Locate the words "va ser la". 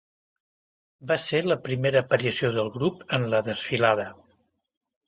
1.11-1.59